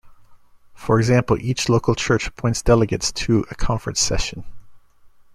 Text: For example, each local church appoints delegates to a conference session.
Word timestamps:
For 0.73 0.97
example, 0.97 1.37
each 1.39 1.69
local 1.69 1.93
church 1.93 2.25
appoints 2.25 2.63
delegates 2.63 3.11
to 3.11 3.45
a 3.51 3.53
conference 3.53 3.99
session. 3.99 4.43